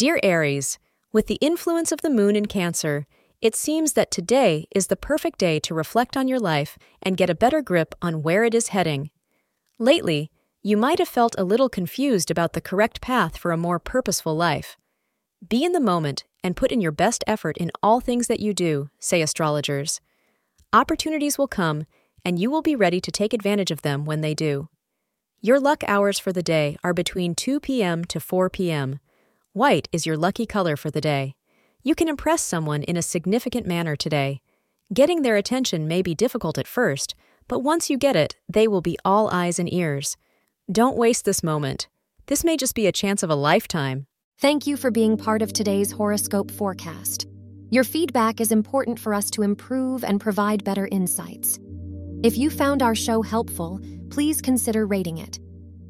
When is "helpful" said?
53.20-53.80